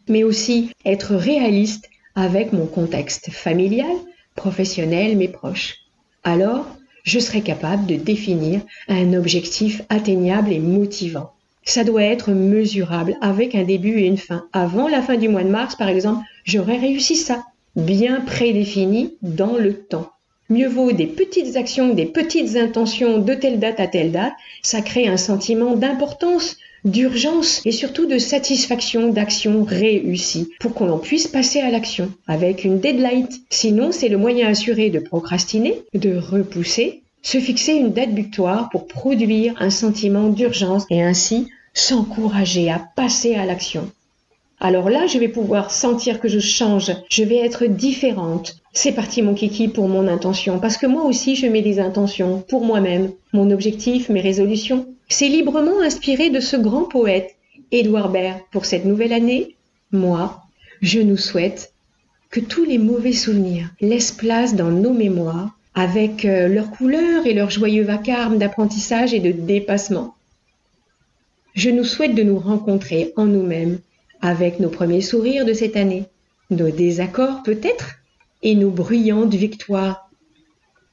Mais 0.08 0.24
aussi 0.24 0.70
être 0.86 1.14
réaliste 1.14 1.90
avec 2.14 2.54
mon 2.54 2.64
contexte 2.64 3.30
familial, 3.32 3.96
professionnel, 4.34 5.14
mes 5.18 5.28
proches. 5.28 5.76
Alors, 6.24 6.75
je 7.06 7.18
serai 7.18 7.40
capable 7.40 7.86
de 7.86 7.94
définir 7.94 8.60
un 8.88 9.14
objectif 9.14 9.80
atteignable 9.88 10.52
et 10.52 10.58
motivant. 10.58 11.32
Ça 11.64 11.84
doit 11.84 12.02
être 12.02 12.32
mesurable 12.32 13.16
avec 13.20 13.54
un 13.54 13.64
début 13.64 13.98
et 13.98 14.06
une 14.06 14.18
fin. 14.18 14.46
Avant 14.52 14.88
la 14.88 15.02
fin 15.02 15.16
du 15.16 15.28
mois 15.28 15.44
de 15.44 15.48
mars, 15.48 15.76
par 15.76 15.88
exemple, 15.88 16.24
j'aurais 16.44 16.78
réussi 16.78 17.16
ça, 17.16 17.44
bien 17.76 18.20
prédéfini 18.20 19.14
dans 19.22 19.56
le 19.56 19.74
temps. 19.74 20.10
Mieux 20.48 20.68
vaut 20.68 20.92
des 20.92 21.06
petites 21.06 21.56
actions, 21.56 21.92
des 21.92 22.06
petites 22.06 22.56
intentions 22.56 23.18
de 23.18 23.34
telle 23.34 23.58
date 23.58 23.80
à 23.80 23.88
telle 23.88 24.12
date, 24.12 24.32
ça 24.62 24.80
crée 24.80 25.08
un 25.08 25.16
sentiment 25.16 25.74
d'importance, 25.74 26.56
d'urgence 26.86 27.60
et 27.66 27.72
surtout 27.72 28.06
de 28.06 28.18
satisfaction 28.18 29.10
d'action 29.10 29.64
réussie 29.64 30.48
pour 30.60 30.72
qu'on 30.72 30.98
puisse 30.98 31.28
passer 31.28 31.60
à 31.60 31.70
l'action 31.70 32.10
avec 32.26 32.64
une 32.64 32.80
deadline. 32.80 33.28
Sinon, 33.50 33.92
c'est 33.92 34.08
le 34.08 34.16
moyen 34.16 34.48
assuré 34.48 34.88
de 34.88 35.00
procrastiner, 35.00 35.82
de 35.92 36.16
repousser, 36.16 37.02
se 37.22 37.38
fixer 37.38 37.72
une 37.74 37.92
date 37.92 38.14
butoir 38.14 38.70
pour 38.70 38.86
produire 38.86 39.54
un 39.58 39.70
sentiment 39.70 40.28
d'urgence 40.28 40.86
et 40.88 41.02
ainsi 41.02 41.48
s'encourager 41.74 42.70
à 42.70 42.80
passer 42.96 43.34
à 43.34 43.44
l'action. 43.44 43.90
Alors 44.58 44.88
là, 44.88 45.06
je 45.06 45.18
vais 45.18 45.28
pouvoir 45.28 45.70
sentir 45.70 46.18
que 46.18 46.28
je 46.28 46.38
change, 46.38 46.92
je 47.10 47.24
vais 47.24 47.36
être 47.36 47.66
différente. 47.66 48.56
C'est 48.72 48.92
parti 48.92 49.20
mon 49.20 49.34
kiki 49.34 49.68
pour 49.68 49.88
mon 49.88 50.08
intention, 50.08 50.58
parce 50.58 50.78
que 50.78 50.86
moi 50.86 51.04
aussi 51.04 51.36
je 51.36 51.46
mets 51.46 51.60
des 51.60 51.78
intentions 51.78 52.42
pour 52.48 52.64
moi-même, 52.64 53.10
mon 53.34 53.50
objectif, 53.50 54.08
mes 54.08 54.22
résolutions. 54.22 54.86
C'est 55.08 55.28
librement 55.28 55.80
inspiré 55.80 56.30
de 56.30 56.40
ce 56.40 56.56
grand 56.56 56.84
poète, 56.84 57.36
Édouard 57.70 58.10
Baird, 58.10 58.40
pour 58.50 58.64
cette 58.64 58.84
nouvelle 58.84 59.12
année. 59.12 59.56
Moi, 59.92 60.42
je 60.82 61.00
nous 61.00 61.16
souhaite 61.16 61.72
que 62.30 62.40
tous 62.40 62.64
les 62.64 62.78
mauvais 62.78 63.12
souvenirs 63.12 63.70
laissent 63.80 64.12
place 64.12 64.54
dans 64.54 64.70
nos 64.70 64.92
mémoires 64.92 65.56
avec 65.74 66.24
euh, 66.24 66.48
leurs 66.48 66.70
couleurs 66.70 67.26
et 67.26 67.34
leurs 67.34 67.50
joyeux 67.50 67.84
vacarmes 67.84 68.38
d'apprentissage 68.38 69.14
et 69.14 69.20
de 69.20 69.30
dépassement. 69.30 70.14
Je 71.54 71.70
nous 71.70 71.84
souhaite 71.84 72.14
de 72.14 72.22
nous 72.22 72.38
rencontrer 72.38 73.12
en 73.16 73.26
nous-mêmes 73.26 73.78
avec 74.20 74.58
nos 74.58 74.70
premiers 74.70 75.02
sourires 75.02 75.44
de 75.44 75.52
cette 75.52 75.76
année, 75.76 76.04
nos 76.50 76.70
désaccords 76.70 77.42
peut-être, 77.44 77.96
et 78.42 78.54
nos 78.54 78.70
bruyantes 78.70 79.34
victoires. 79.34 80.10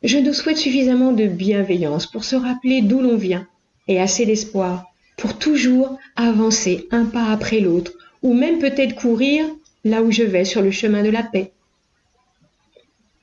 Je 0.04 0.18
nous 0.18 0.34
souhaite 0.34 0.58
suffisamment 0.58 1.14
de 1.14 1.26
bienveillance 1.26 2.06
pour 2.06 2.24
se 2.24 2.36
rappeler 2.36 2.82
d'où 2.82 3.02
l'on 3.02 3.18
vient, 3.18 3.48
et 3.88 4.00
assez 4.00 4.26
d'espoir 4.26 4.86
pour 5.18 5.38
toujours 5.38 5.98
avancer 6.16 6.88
un 6.92 7.06
pas 7.06 7.26
après 7.26 7.60
l'autre, 7.60 7.94
ou 8.22 8.34
même 8.34 8.60
peut-être 8.60 8.96
courir 8.96 9.46
là 9.84 10.02
où 10.02 10.12
je 10.12 10.24
vais 10.24 10.46
sur 10.46 10.62
le 10.62 10.72
chemin 10.72 11.04
de 11.04 11.10
la 11.10 11.24
paix. 11.24 11.52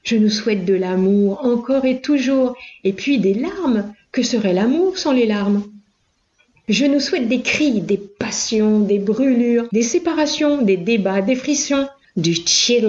Je 0.03 0.17
nous 0.17 0.31
souhaite 0.31 0.65
de 0.65 0.75
l'amour 0.75 1.45
encore 1.45 1.85
et 1.85 2.01
toujours, 2.01 2.57
et 2.85 2.93
puis 2.93 3.19
des 3.19 3.35
larmes. 3.35 3.93
Que 4.13 4.23
serait 4.23 4.53
l'amour 4.53 4.99
sans 4.99 5.13
les 5.13 5.27
larmes? 5.27 5.63
Je 6.69 6.85
nous 6.85 7.01
souhaite 7.01 7.29
des 7.29 7.43
cris, 7.43 7.81
des 7.81 7.99
passions, 7.99 8.81
des 8.81 8.99
brûlures, 8.99 9.69
des 9.73 9.83
séparations, 9.83 10.63
des 10.63 10.77
débats, 10.77 11.21
des 11.21 11.37
frictions, 11.37 11.89
du 12.17 12.35
chill. 12.35 12.89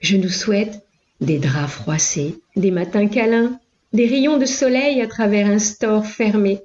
Je 0.00 0.16
nous 0.16 0.28
souhaite 0.28 0.82
des 1.20 1.38
draps 1.38 1.72
froissés, 1.72 2.36
des 2.56 2.70
matins 2.70 3.06
câlins, 3.06 3.58
des 3.92 4.06
rayons 4.06 4.38
de 4.38 4.46
soleil 4.46 5.00
à 5.00 5.06
travers 5.06 5.46
un 5.46 5.58
store 5.58 6.06
fermé, 6.06 6.60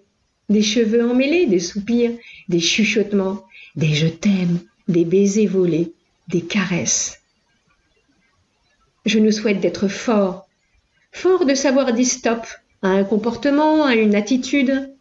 des 0.50 0.62
cheveux 0.62 1.10
emmêlés, 1.10 1.46
des 1.46 1.60
soupirs, 1.60 2.12
des 2.48 2.60
chuchotements, 2.60 3.43
des 3.75 3.93
je 3.93 4.07
t'aime, 4.07 4.60
des 4.88 5.05
baisers 5.05 5.48
volés, 5.48 5.93
des 6.29 6.41
caresses. 6.41 7.19
Je 9.05 9.19
nous 9.19 9.31
souhaite 9.31 9.60
d'être 9.60 9.88
forts, 9.88 10.48
forts 11.12 11.46
de 11.46 11.53
savoir 11.53 11.93
dire 11.93 12.05
stop 12.05 12.46
à 12.81 12.89
un 12.89 13.03
comportement, 13.03 13.86
à 13.86 13.96
une 13.96 14.15
attitude, 14.15 14.93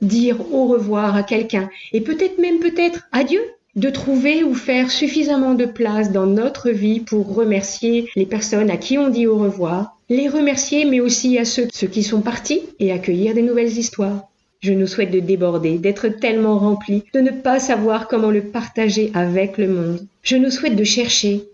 dire 0.00 0.52
au 0.52 0.66
revoir 0.66 1.16
à 1.16 1.22
quelqu'un 1.22 1.68
et 1.92 2.00
peut-être 2.00 2.38
même 2.38 2.60
peut-être 2.60 3.08
adieu 3.12 3.42
de 3.76 3.90
trouver 3.90 4.42
ou 4.42 4.54
faire 4.54 4.90
suffisamment 4.90 5.54
de 5.54 5.66
place 5.66 6.12
dans 6.12 6.26
notre 6.26 6.70
vie 6.70 7.00
pour 7.00 7.34
remercier 7.34 8.08
les 8.16 8.26
personnes 8.26 8.70
à 8.70 8.76
qui 8.76 8.98
on 8.98 9.08
dit 9.08 9.26
au 9.26 9.38
revoir, 9.38 9.97
les 10.08 10.28
remercier 10.28 10.84
mais 10.84 11.00
aussi 11.00 11.38
à 11.38 11.44
ceux, 11.44 11.66
qui 11.66 12.02
sont 12.02 12.20
partis 12.20 12.62
et 12.78 12.92
accueillir 12.92 13.34
des 13.34 13.42
nouvelles 13.42 13.76
histoires. 13.76 14.28
Je 14.60 14.72
nous 14.72 14.86
souhaite 14.86 15.12
de 15.12 15.20
déborder, 15.20 15.78
d'être 15.78 16.08
tellement 16.08 16.58
remplis, 16.58 17.04
de 17.14 17.20
ne 17.20 17.30
pas 17.30 17.60
savoir 17.60 18.08
comment 18.08 18.30
le 18.30 18.42
partager 18.42 19.12
avec 19.14 19.56
le 19.56 19.68
monde. 19.68 20.06
Je 20.22 20.36
nous 20.36 20.50
souhaite 20.50 20.74
de 20.74 20.84
chercher, 20.84 21.44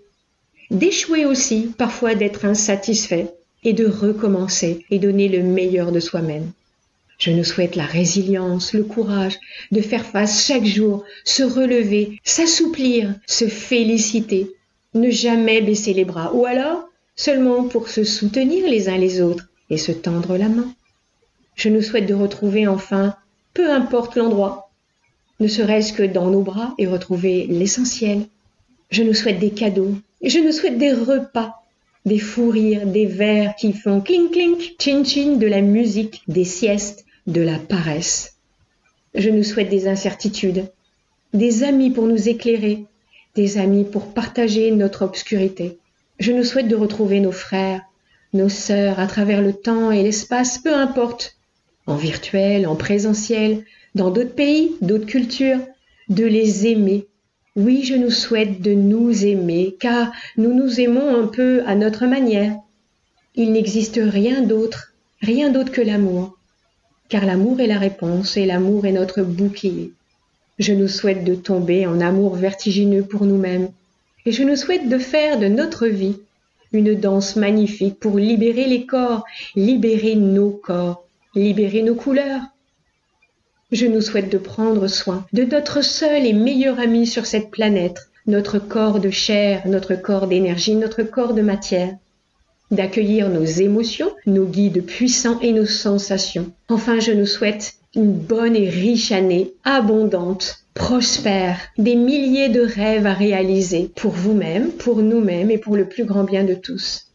d'échouer 0.71 1.27
aussi, 1.27 1.73
parfois 1.77 2.15
d'être 2.15 2.47
insatisfait, 2.47 3.27
et 3.65 3.73
de 3.73 3.87
recommencer 3.87 4.85
et 4.91 4.99
donner 4.99 5.29
le 5.29 5.43
meilleur 5.43 5.91
de 5.91 6.01
soi-même. 6.01 6.51
Je 7.19 7.31
nous 7.31 7.45
souhaite 7.45 7.77
la 7.77 7.85
résilience, 7.85 8.73
le 8.73 8.85
courage 8.85 9.39
de 9.71 9.81
faire 9.81 10.05
face 10.05 10.47
chaque 10.47 10.67
jour, 10.67 11.05
se 11.25 11.43
relever, 11.43 12.19
s'assouplir, 12.25 13.15
se 13.27 13.47
féliciter, 13.47 14.51
ne 14.95 15.11
jamais 15.11 15.61
baisser 15.61 15.95
les 15.95 16.05
bras, 16.05 16.33
ou 16.35 16.45
alors 16.45 16.89
seulement 17.17 17.65
pour 17.65 17.89
se 17.89 18.05
soutenir 18.05 18.69
les 18.69 18.89
uns 18.89 18.99
les 18.99 19.21
autres 19.21 19.49
et 19.71 19.79
se 19.79 19.93
tendre 19.93 20.37
la 20.37 20.49
main. 20.49 20.75
Je 21.55 21.69
nous 21.69 21.83
souhaite 21.83 22.07
de 22.07 22.15
retrouver 22.15 22.67
enfin, 22.67 23.17
peu 23.53 23.71
importe 23.71 24.17
l'endroit, 24.17 24.71
ne 25.41 25.49
serait-ce 25.49 25.93
que 25.93 26.03
dans 26.03 26.31
nos 26.31 26.43
bras 26.43 26.75
et 26.79 26.87
retrouver 26.87 27.47
l'essentiel. 27.49 28.27
Je 28.91 29.03
nous 29.03 29.15
souhaite 29.15 29.39
des 29.39 29.51
cadeaux, 29.51 29.95
je 30.23 30.39
nous 30.39 30.53
souhaite 30.53 30.79
des 30.79 30.93
repas, 30.93 31.55
des 32.05 32.19
fous 32.19 32.51
rires, 32.51 32.87
des 32.87 33.07
verres 33.07 33.55
qui 33.57 33.73
font 33.73 34.01
clink 34.01 34.33
clink, 34.33 34.75
chin 34.81 35.05
chin, 35.05 35.37
de 35.37 35.47
la 35.47 35.61
musique, 35.61 36.23
des 36.29 36.45
siestes, 36.45 37.05
de 37.27 37.41
la 37.41 37.59
paresse. 37.59 38.37
Je 39.15 39.31
nous 39.31 39.45
souhaite 39.45 39.71
des 39.71 39.87
incertitudes, 39.89 40.71
des 41.33 41.63
amis 41.63 41.91
pour 41.91 42.07
nous 42.07 42.29
éclairer, 42.29 42.85
des 43.35 43.59
amis 43.59 43.85
pour 43.85 44.13
partager 44.13 44.71
notre 44.71 45.03
obscurité. 45.03 45.79
Je 46.19 46.33
nous 46.33 46.45
souhaite 46.45 46.69
de 46.69 46.77
retrouver 46.77 47.21
nos 47.21 47.33
frères, 47.33 47.83
nos 48.33 48.49
sœurs 48.49 48.99
à 49.01 49.07
travers 49.07 49.43
le 49.43 49.53
temps 49.53 49.91
et 49.91 50.03
l'espace, 50.03 50.59
peu 50.59 50.75
importe, 50.75 51.37
en 51.87 51.97
virtuel, 51.97 52.67
en 52.67 52.77
présentiel, 52.77 53.65
dans 53.95 54.11
d'autres 54.11 54.35
pays, 54.35 54.73
d'autres 54.81 55.07
cultures, 55.07 55.61
de 56.09 56.25
les 56.25 56.67
aimer. 56.67 57.07
Oui, 57.57 57.85
je 57.85 57.95
nous 57.95 58.11
souhaite 58.11 58.61
de 58.61 58.73
nous 58.73 59.25
aimer, 59.25 59.77
car 59.79 60.13
nous 60.37 60.55
nous 60.55 60.81
aimons 60.81 61.15
un 61.23 61.27
peu 61.27 61.63
à 61.67 61.75
notre 61.75 62.07
manière. 62.07 62.55
Il 63.35 63.53
n'existe 63.53 64.01
rien 64.03 64.43
d'autre, 64.43 64.95
rien 65.21 65.51
d'autre 65.51 65.73
que 65.73 65.81
l'amour 65.81 66.37
car 67.09 67.27
l'amour 67.27 67.61
est 67.61 67.67
la 67.67 67.79
réponse 67.79 68.37
et 68.37 68.47
l'amour 68.47 68.87
est 68.87 68.93
notre 68.93 69.23
bouclier. 69.23 69.93
Je 70.59 70.73
nous 70.73 70.89
souhaite 70.89 71.25
de 71.25 71.35
tomber 71.35 71.87
en 71.87 72.01
amour 72.01 72.37
vertigineux 72.37 73.03
pour 73.03 73.25
nous-mêmes 73.25 73.69
et 74.27 74.33
je 74.33 74.43
nous 74.43 74.57
souhaite 74.57 74.89
de 74.89 74.99
faire 74.99 75.39
de 75.39 75.47
notre 75.47 75.87
vie 75.87 76.17
une 76.73 76.95
danse 76.95 77.37
magnifique 77.37 78.01
pour 78.01 78.19
libérer 78.19 78.67
les 78.67 78.87
corps, 78.87 79.25
libérer 79.55 80.17
nos 80.17 80.51
corps, 80.51 81.05
libérer 81.35 81.83
nos 81.83 81.95
couleurs. 81.95 82.43
Je 83.71 83.87
nous 83.87 84.01
souhaite 84.01 84.31
de 84.31 84.39
prendre 84.39 84.89
soin 84.89 85.27
de 85.33 85.45
notre 85.45 85.83
seul 85.83 86.27
et 86.27 86.33
meilleur 86.33 86.81
ami 86.81 87.07
sur 87.07 87.27
cette 87.27 87.51
planète, 87.51 88.09
notre 88.27 88.59
corps 88.59 89.01
de 89.01 89.11
chair, 89.11 89.63
notre 89.67 89.95
corps 89.95 90.27
d'énergie, 90.27 90.75
notre 90.75 91.03
corps 91.03 91.35
de 91.35 91.43
matière 91.43 91.95
d'accueillir 92.71 93.29
nos 93.29 93.45
émotions, 93.45 94.11
nos 94.27 94.47
guides 94.47 94.85
puissants 94.85 95.39
et 95.41 95.53
nos 95.53 95.67
sensations. 95.67 96.51
Enfin, 96.69 96.99
je 96.99 97.13
nous 97.13 97.27
souhaite 97.27 97.75
une 97.97 98.13
bonne 98.13 98.57
et 98.57 98.69
riche 98.69 99.13
année, 99.13 99.53
abondante, 99.65 100.65
prospère, 100.75 101.59
des 101.79 101.95
milliers 101.95 102.49
de 102.49 102.61
rêves 102.61 103.07
à 103.07 103.15
réaliser 103.15 103.91
pour 103.95 104.13
vous-même, 104.13 104.71
pour 104.73 105.03
nous-mêmes 105.03 105.51
et 105.51 105.59
pour 105.59 105.77
le 105.77 105.89
plus 105.89 106.05
grand 106.05 106.25
bien 106.25 106.45
de 106.45 106.55
tous. 106.55 107.07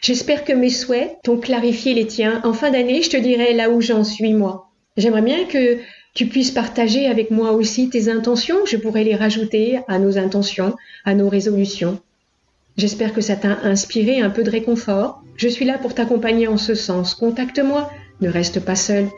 J'espère 0.00 0.44
que 0.44 0.52
mes 0.52 0.70
souhaits 0.70 1.16
t'ont 1.22 1.38
clarifié 1.38 1.94
les 1.94 2.06
tiens. 2.06 2.40
En 2.44 2.54
fin 2.54 2.70
d'année, 2.70 3.02
je 3.02 3.10
te 3.10 3.16
dirai 3.16 3.52
là 3.52 3.70
où 3.70 3.80
j'en 3.80 4.02
suis 4.02 4.32
moi. 4.32 4.70
J'aimerais 4.96 5.22
bien 5.22 5.44
que 5.44 5.78
tu 6.14 6.26
puisses 6.26 6.50
partager 6.50 7.06
avec 7.06 7.30
moi 7.30 7.52
aussi 7.52 7.88
tes 7.88 8.08
intentions. 8.10 8.66
Je 8.66 8.76
pourrais 8.76 9.04
les 9.04 9.14
rajouter 9.14 9.78
à 9.88 9.98
nos 9.98 10.18
intentions, 10.18 10.74
à 11.04 11.14
nos 11.14 11.28
résolutions. 11.28 12.00
J'espère 12.76 13.12
que 13.12 13.20
ça 13.20 13.36
t'a 13.36 13.58
inspiré 13.64 14.20
un 14.20 14.30
peu 14.30 14.42
de 14.42 14.50
réconfort. 14.50 15.22
Je 15.36 15.48
suis 15.48 15.64
là 15.64 15.78
pour 15.78 15.94
t'accompagner 15.94 16.48
en 16.48 16.56
ce 16.56 16.74
sens. 16.74 17.14
Contacte-moi, 17.14 17.90
ne 18.20 18.28
reste 18.28 18.60
pas 18.60 18.76
seul. 18.76 19.08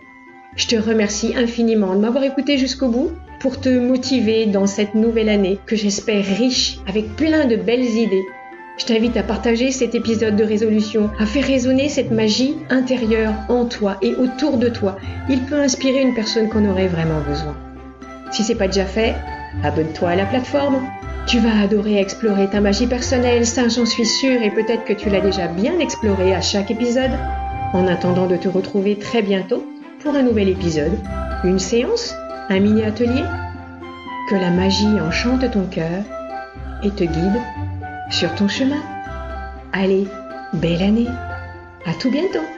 Je 0.57 0.69
te 0.69 0.77
remercie 0.77 1.35
infiniment 1.37 1.95
de 1.95 2.01
m'avoir 2.01 2.23
écouté 2.23 2.59
jusqu'au 2.59 2.89
bout 2.89 3.11
pour 3.41 3.61
te 3.61 3.69
motiver 3.69 4.47
dans 4.47 4.67
cette 4.67 4.95
nouvelle 4.95 5.29
année 5.29 5.59
que 5.67 5.75
j'espère 5.75 6.25
riche 6.25 6.79
avec 6.87 7.17
plein 7.17 7.47
de 7.47 7.57
belles 7.57 7.83
idées. 7.83 8.23
Je 8.79 8.87
t'invite 8.87 9.17
à 9.17 9.25
partager 9.25 9.73
cet 9.73 9.97
épisode 9.97 10.37
de 10.37 10.45
résolution, 10.45 11.11
à 11.19 11.27
faire 11.27 11.45
résonner 11.45 11.89
cette 11.89 12.13
magie 12.13 12.57
intérieure 12.71 13.35
en 13.49 13.65
toi 13.65 13.97
et 14.01 14.15
autour 14.15 14.59
de 14.59 14.69
toi. 14.69 14.97
Il 15.29 15.41
peut 15.43 15.61
inspirer 15.61 16.03
une 16.03 16.15
personne 16.15 16.49
qu'on 16.49 16.69
aurait 16.69 16.89
vraiment 16.89 17.21
besoin. 17.21 17.57
Si 18.31 18.45
c'est 18.45 18.55
pas 18.55 18.69
déjà 18.69 18.85
fait, 18.85 19.15
abonne-toi 19.65 20.11
à 20.11 20.17
la 20.17 20.27
plateforme. 20.27 20.83
Tu 21.27 21.39
vas 21.39 21.63
adorer 21.63 21.99
explorer 21.99 22.49
ta 22.49 22.61
magie 22.61 22.87
personnelle, 22.87 23.47
ça 23.47 23.69
j'en 23.69 23.87
suis 23.87 24.07
sûre, 24.07 24.43
et 24.43 24.51
peut-être 24.51 24.85
que 24.85 24.93
tu 24.93 25.11
l'as 25.11 25.21
déjà 25.21 25.49
bien 25.49 25.79
explorée 25.81 26.35
à 26.35 26.41
chaque 26.41 26.71
épisode. 26.71 27.13
En 27.73 27.89
attendant 27.89 28.27
de 28.27 28.37
te 28.37 28.49
retrouver 28.49 28.97
très 28.97 29.23
bientôt 29.23 29.65
pour 30.05 30.15
un 30.15 30.23
nouvel 30.23 30.51
épisode, 30.51 30.99
une 31.45 31.59
séance, 31.59 32.15
un 32.51 32.61
mini-atelier. 32.61 33.25
Que 34.29 34.37
la 34.37 34.51
magie 34.51 35.01
enchante 35.01 35.51
ton 35.51 35.67
cœur 35.67 36.03
et 36.83 36.91
te 36.91 37.05
guide 37.05 37.41
sur 38.11 38.35
ton 38.35 38.49
chemin. 38.49 38.83
Allez, 39.73 40.07
belle 40.55 40.83
année. 40.83 41.09
À 41.87 41.93
tout 41.95 42.11
bientôt. 42.11 42.54